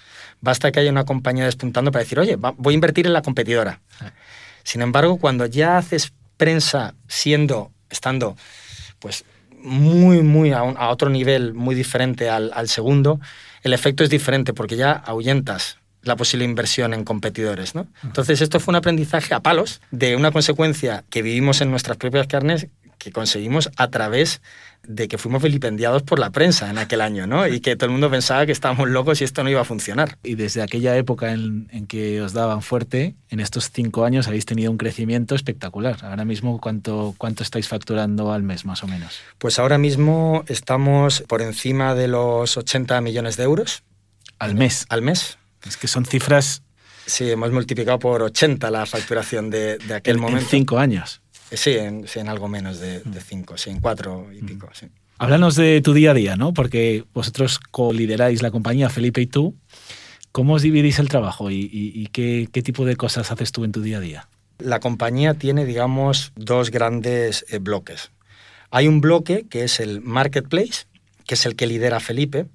[0.40, 3.80] basta que haya una compañía despuntando para decir, oye, voy a invertir en la competidora.
[4.62, 8.34] Sin embargo, cuando ya haces prensa siendo, estando,
[8.98, 9.26] pues
[9.62, 13.20] muy, muy a, otro nivel muy diferente al, al segundo,
[13.62, 17.74] el efecto es diferente porque ya ahuyentas la posible inversión en competidores.
[17.74, 17.86] ¿no?
[18.02, 22.26] Entonces, esto fue un aprendizaje a palos de una consecuencia que vivimos en nuestras propias
[22.26, 22.68] carnes
[23.00, 24.40] que conseguimos a través
[24.86, 27.46] de que fuimos vilipendiados por la prensa en aquel año, ¿no?
[27.46, 30.18] Y que todo el mundo pensaba que estábamos locos y esto no iba a funcionar.
[30.22, 34.70] Y desde aquella época en, que os daban fuerte, en estos cinco años habéis tenido
[34.70, 35.96] un crecimiento espectacular.
[36.02, 39.18] Ahora mismo, ¿cuánto, ¿cuánto estáis facturando al mes, más o menos?
[39.38, 43.82] Pues ahora mismo estamos por encima de los 80 millones de euros.
[44.38, 44.86] ¿Al mes?
[44.88, 45.38] Al mes.
[45.66, 46.62] Es que son cifras...
[47.06, 50.44] Sí, hemos multiplicado por 80 la facturación de, de aquel momento.
[50.44, 51.20] En cinco años.
[51.52, 54.86] Sí, en, en algo menos de, de, cinco, sí, en cuatro y pico, sí.
[55.18, 56.54] Háblanos de tu día a día, ¿no?
[56.54, 59.54] Porque vosotros co-lideráis la compañía, Felipe y tú.
[60.32, 63.72] ¿Cómo os dividís el trabajo y, y, qué, qué, tipo de cosas haces tú en
[63.72, 64.28] tu día a día?
[64.58, 68.12] La compañía tiene, digamos, dos grandes eh, bloques.
[68.70, 70.86] Hay un bloque que es el marketplace,
[71.26, 72.46] que es el que lidera Felipe,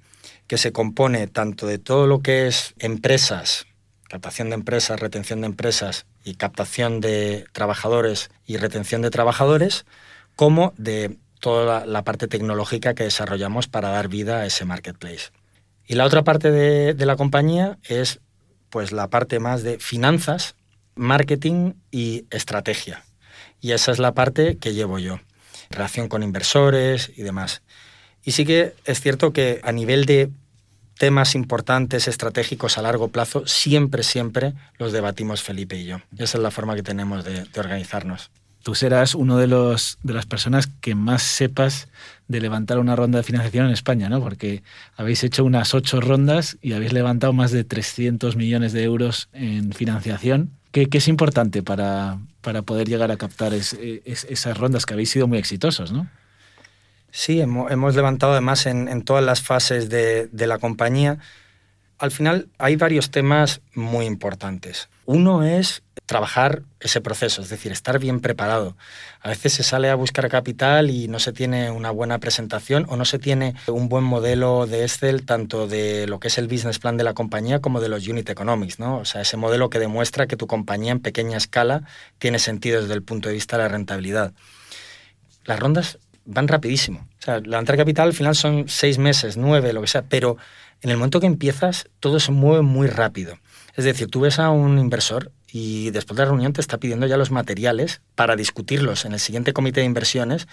[0.46, 3.66] que se compone tanto de todo lo que es empresas,
[4.08, 9.86] captación de empresas, retención de empresas y captación de trabajadores y retención de trabajadores,
[10.34, 15.30] como de toda la, parte tecnológica que desarrollamos para dar vida a ese marketplace.
[15.86, 18.18] Y la otra parte de, de, la compañía es
[18.70, 20.56] pues la parte más de finanzas,
[20.96, 23.04] marketing y estrategia.
[23.60, 25.20] Y esa es la parte que llevo yo,
[25.70, 27.62] relación con inversores y demás.
[28.24, 30.30] Y sí que es cierto que a nivel de
[30.98, 35.98] temas importantes, estratégicos a largo plazo, siempre, siempre los debatimos Felipe y yo.
[36.18, 38.30] esa es la forma que tenemos de, organizarnos.
[38.62, 41.88] Tú serás uno de, de las personas que más sepas
[42.26, 44.20] de levantar una ronda de financiación en España, ¿no?
[44.20, 44.64] Porque
[44.96, 49.72] habéis hecho unas ocho rondas y habéis levantado más de 300 millones de euros en
[49.72, 50.50] financiación
[50.84, 55.38] ¿Qué, es importante para, para, poder llegar a captar esas rondas que habéis sido muy
[55.38, 56.06] exitosos, no?
[57.16, 61.16] Sí, hemos, levantado además en, todas las fases de, de la compañía.
[61.96, 64.90] Al final hay varios temas muy importantes.
[65.06, 68.76] Uno es trabajar ese proceso, es decir, estar bien preparado.
[69.22, 72.96] A veces se sale a buscar capital y no se tiene una buena presentación o
[72.96, 76.78] no se tiene un buen modelo de Excel tanto de lo que es el business
[76.78, 78.98] plan de la compañía como de los unit economics, ¿no?
[78.98, 81.84] O sea, ese modelo que demuestra que tu compañía en pequeña escala
[82.18, 84.34] tiene sentido desde el punto de vista de la rentabilidad.
[85.46, 87.06] Las rondas van rapidísimo.
[87.20, 90.36] O sea, levantar capital al final son seis meses, nueve, lo que sea, pero
[90.82, 93.38] en el momento que empiezas todo se mueve muy rápido.
[93.74, 97.06] Es decir, tú ves a un inversor y después de la reunión te está pidiendo
[97.06, 100.48] ya los materiales para discutirlos en el siguiente comité de inversiones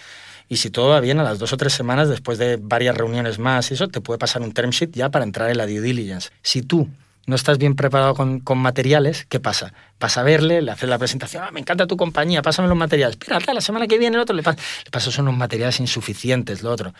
[0.48, 3.38] y si todo va bien, a las dos o tres semanas, después de varias reuniones
[3.38, 5.80] más y eso, te puede pasar un term sheet ya para entrar en la due
[5.80, 6.30] diligence.
[6.42, 6.88] Si tú
[7.26, 9.72] no estás bien preparado con, materiales, ¿qué pasa?
[9.98, 13.16] Vas a verle, le haces la presentación, ah, me encanta tu compañía, pásame los materiales.
[13.20, 16.70] Espérate, la semana que viene el otro le, pasa, le pasas unos materiales insuficientes, lo
[16.70, 16.94] otro.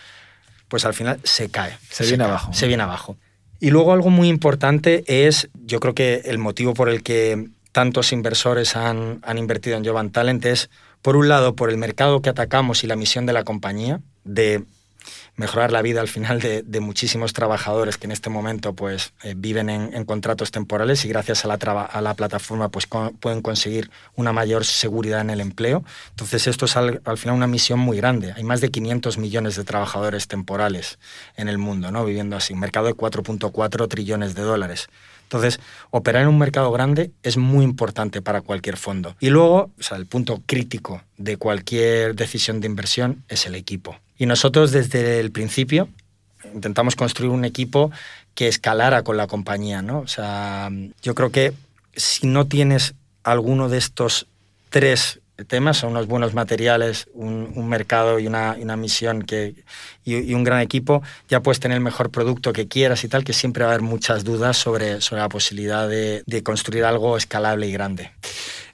[0.68, 1.76] Pues al final se cae.
[1.90, 2.52] Se, viene abajo.
[2.52, 3.16] Se viene abajo.
[3.60, 8.12] Y luego algo muy importante es, yo creo que el motivo por el que tantos
[8.12, 10.70] inversores han, han invertido en Jovan Talent es,
[11.02, 14.64] por un lado, por el mercado que atacamos y la misión de la compañía, de
[15.36, 19.68] mejorar la vida al final de, muchísimos trabajadores que en este momento pues, eh, viven
[19.70, 22.86] en, contratos temporales y gracias a la, plataforma pues,
[23.20, 25.84] pueden conseguir una mayor seguridad en el empleo.
[26.10, 28.32] Entonces esto es al, final una misión muy grande.
[28.36, 30.98] Hay más de 500 millones de trabajadores temporales
[31.36, 32.04] en el mundo, ¿no?
[32.04, 34.88] viviendo así, un mercado de 4.4 trillones de dólares.
[35.24, 35.58] Entonces,
[35.90, 39.16] operar en un mercado grande es muy importante para cualquier fondo.
[39.20, 43.96] Y luego, el punto crítico de cualquier decisión de inversión es el equipo.
[44.18, 45.88] Y nosotros desde el principio
[46.54, 47.90] intentamos construir un equipo
[48.34, 50.00] que escalara con la compañía, ¿no?
[50.00, 50.70] O sea,
[51.02, 51.52] yo creo que
[51.94, 54.26] si no tienes alguno de estos
[54.70, 59.54] tres temas, son unos buenos materiales, un, mercado y una, misión que,
[60.04, 63.32] y, un gran equipo, ya puedes tener el mejor producto que quieras y tal, que
[63.32, 67.72] siempre va a haber muchas dudas sobre, sobre la posibilidad de, construir algo escalable y
[67.72, 68.12] grande.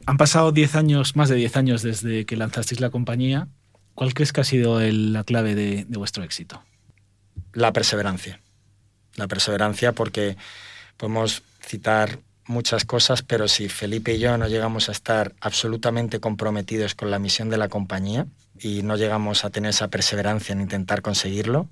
[0.06, 3.48] Han pasado 10 años, más de 10 años desde que lanzasteis la compañía.
[4.00, 6.64] ¿Cuál crees que ha sido la clave de, de vuestro éxito?
[7.52, 8.40] La perseverancia.
[9.16, 10.38] La perseverancia porque
[10.96, 16.94] podemos citar muchas cosas, pero si Felipe y yo no llegamos a estar absolutamente comprometidos
[16.94, 18.26] con la misión de la compañía
[18.58, 21.68] y no llegamos a tener esa perseverancia en intentar conseguirlo,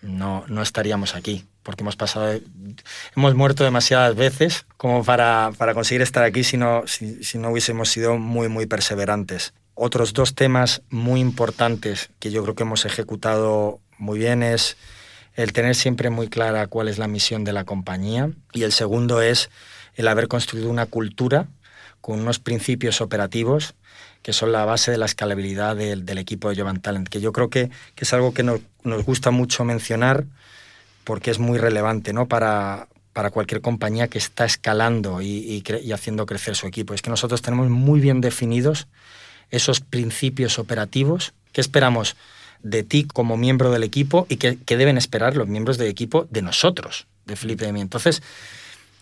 [0.00, 2.40] no, no estaríamos aquí, porque hemos pasado,
[3.14, 7.50] hemos muerto demasiadas veces como para, para conseguir estar aquí si no, si, si no
[7.50, 9.52] hubiésemos sido muy, muy perseverantes.
[9.78, 14.78] Otros dos temas muy importantes que yo creo que hemos ejecutado muy bien es
[15.34, 19.20] el tener siempre muy clara cuál es la misión de la compañía y el segundo
[19.20, 19.50] es
[19.94, 21.48] el haber construido una cultura
[22.00, 23.74] con unos principios operativos
[24.22, 27.50] que son la base de la escalabilidad del, equipo de Jovan Talent, que yo creo
[27.50, 28.60] que, es algo que nos,
[29.04, 30.24] gusta mucho mencionar
[31.04, 32.28] porque es muy relevante ¿no?
[32.28, 35.62] para, para cualquier compañía que está escalando y,
[35.92, 36.94] haciendo crecer su equipo.
[36.94, 38.88] Es que nosotros tenemos muy bien definidos
[39.50, 42.16] esos principios operativos que esperamos
[42.62, 46.42] de ti como miembro del equipo y que deben esperar los miembros del equipo de
[46.42, 47.80] nosotros, de Felipe y de mí.
[47.80, 48.22] Entonces,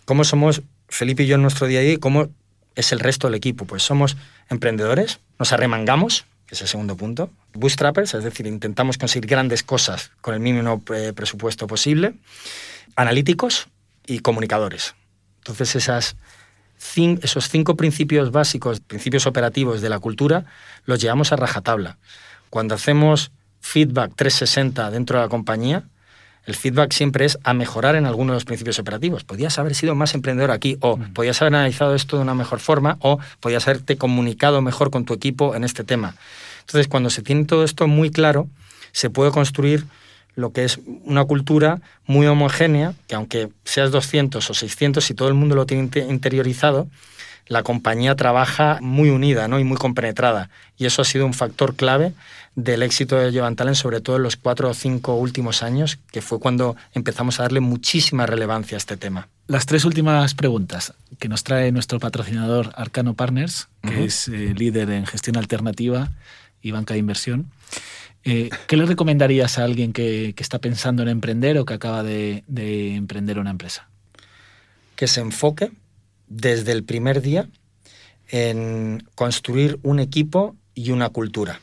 [0.04, 2.28] ¿cómo somos Felipe y yo en nuestro día a día, ¿cómo
[2.74, 3.64] es el resto del equipo?
[3.64, 4.16] Pues somos
[4.50, 10.10] emprendedores, nos arremangamos, que es el segundo punto, bootstrappers, es decir, intentamos conseguir grandes cosas
[10.20, 12.14] con el mínimo presupuesto posible,
[12.96, 13.68] analíticos
[14.06, 14.94] y comunicadores.
[15.38, 16.16] Entonces esas
[17.22, 20.44] esos cinco principios básicos, principios operativos de la cultura,
[20.84, 21.98] los llevamos a rajatabla.
[22.50, 25.84] Cuando hacemos feedback 360 dentro de la compañía,
[26.46, 29.24] el feedback siempre es a mejorar en alguno de los principios operativos.
[29.24, 31.14] Podías haber sido más emprendedor aquí, o mm.
[31.14, 35.14] podías haber analizado esto de una mejor forma, o podías haberte comunicado mejor con tu
[35.14, 36.14] equipo en este tema.
[36.60, 38.48] Entonces, cuando se tiene todo esto muy claro,
[38.92, 39.86] se puede construir
[40.34, 45.28] lo que es una cultura muy homogénea, que aunque seas 200 o 600, si todo
[45.28, 46.88] el mundo lo tiene interiorizado,
[47.46, 49.60] la compañía trabaja muy unida ¿no?
[49.60, 50.48] y muy compenetrada.
[50.76, 52.14] Y eso ha sido un factor clave
[52.54, 56.22] del éxito de Jovan Talent, sobre todo en los cuatro o cinco últimos años, que
[56.22, 59.28] fue cuando empezamos a darle muchísima relevancia a este tema.
[59.46, 64.90] Las tres últimas preguntas que nos trae nuestro patrocinador Arcano Partners, que es eh, líder
[64.90, 66.10] en gestión alternativa
[66.62, 67.50] y banca de inversión.
[68.24, 72.42] Eh, ¿Qué le recomendarías a alguien que, está pensando en emprender o que acaba de
[72.48, 73.88] emprender una empresa?
[74.96, 75.72] Que se enfoque
[76.28, 77.48] desde el primer día
[78.28, 81.60] en construir un equipo y una cultura.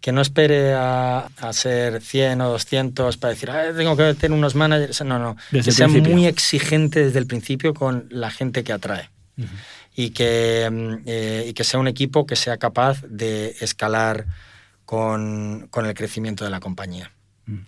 [0.00, 5.02] Que no espere a, ser 100 o 200 para decir, tengo que tener unos managers.
[5.02, 5.36] No, no.
[5.50, 9.08] que sea muy exigente desde el principio con la gente que atrae.
[9.96, 14.26] y que, mm, eh, y que sea un equipo que sea capaz de escalar
[14.94, 17.10] con, con el crecimiento de la compañía.
[17.46, 17.58] Mm.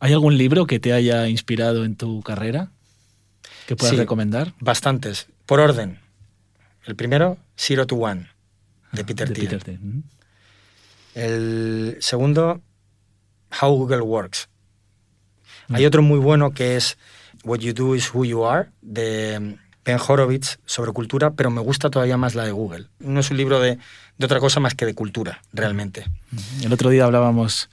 [0.00, 2.70] ¿Hay algún libro que te haya inspirado en tu carrera
[3.66, 3.98] que puedas Sí.
[3.98, 4.54] recomendar?
[4.60, 5.26] Bastantes.
[5.46, 6.00] Por orden.
[6.86, 8.28] El primero, Zero to One,
[8.92, 9.48] de Peter Ah, De Thiel.
[9.48, 9.78] Peter Thiel.
[9.80, 10.02] Mm.
[11.14, 12.60] El segundo,
[13.60, 14.48] How Google Works.
[15.68, 15.74] Mm.
[15.76, 16.98] Hay otro muy bueno que es
[17.44, 21.90] What You Do is Who You Are, de Ben Horowitz, sobre cultura, pero me gusta
[21.90, 22.86] todavía más la de Google.
[23.00, 23.78] No es un libro de,
[24.18, 26.04] de otra cosa más que de cultura, realmente.
[26.62, 27.68] El otro día hablábamos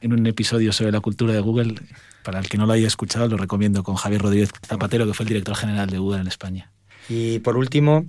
[0.00, 1.74] en un episodio sobre la cultura de Google.
[2.22, 5.24] Para el que no lo haya escuchado, lo recomiendo con Javier Rodríguez Zapatero, que fue
[5.24, 6.70] el director general de Google en España.
[7.08, 8.06] Y por último,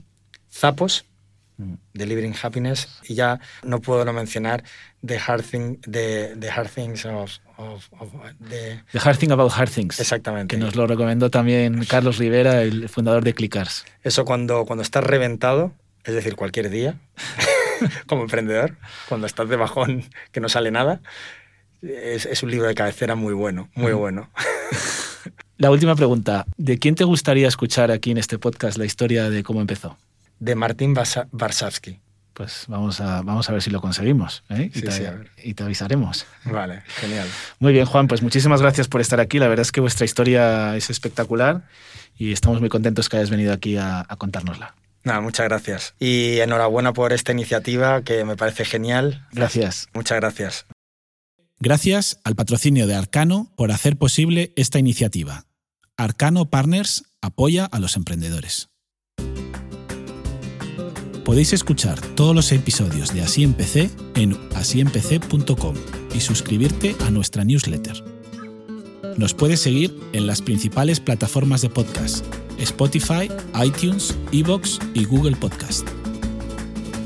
[0.52, 1.06] Zapos.
[1.94, 2.88] Delivering Happiness.
[3.04, 4.64] Y ya no puedo no mencionar
[5.06, 7.32] The Hard, Thing, the, the hard Things of...
[7.58, 10.00] of- of- de- The Hard Thing About Hard Things.
[10.00, 10.56] Exactamente.
[10.56, 13.86] Que nos lo recomendó también Carlos Rivera, el fundador de Clickars.
[14.04, 17.00] Eso cuando, cuando estás reventado, es decir, cualquier día,
[18.08, 18.76] como emprendedor,
[19.10, 21.02] cuando estás de bajón que no sale nada,
[21.82, 23.98] es, es un libro de cabecera muy bueno, muy Mm.
[23.98, 24.30] bueno.
[25.58, 26.46] La última pregunta.
[26.58, 29.98] ¿De quién te gustaría escuchar aquí en este podcast la historia de cómo empezó?
[30.40, 30.94] De Martín
[31.32, 32.00] Varsavsky.
[32.36, 34.70] Pues vamos a, vamos a ver si lo conseguimos ¿eh?
[34.74, 35.32] y, Sí, te, sí, a ver.
[35.42, 36.26] y te avisaremos.
[36.44, 37.28] Vale, genial.
[37.60, 39.40] Muy bien, Juan, pues muchísimas gracias por estar aquí.
[39.40, 41.64] La verdad es que vuestra historia es espectacular
[42.18, 44.76] y estamos muy contentos que hayas venido aquí a, a contárnosla.
[45.06, 45.94] Nada, muchas gracias.
[45.98, 49.26] Y enhorabuena por esta iniciativa que me parece genial.
[49.32, 49.88] Gracias.
[49.94, 50.66] Muchas gracias.
[51.60, 55.46] Gracias al patrocinio de Arcano por hacer posible esta iniciativa.
[55.96, 58.68] Arcano Partners apoya a los emprendedores.
[61.26, 65.74] Podéis escuchar todos los episodios de Así Empecé en asiempecé.com
[66.14, 68.04] y suscribirte a nuestra newsletter.
[69.18, 72.24] Nos puedes seguir en las principales plataformas de podcast:
[72.60, 73.28] Spotify,
[73.60, 75.88] iTunes, Evox y Google Podcast.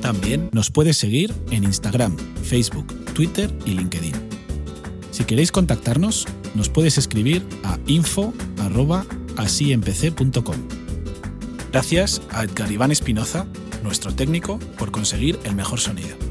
[0.02, 4.16] También nos puedes seguir en Instagram, Facebook, Twitter y LinkedIn.
[5.12, 10.58] Si queréis contactarnos, nos puedes escribir a info@asiempecé.com.
[11.72, 13.48] Gracias a Edgar Iván Espinoza,
[13.90, 16.29] nuestro técnico, por conseguir el mejor sonido.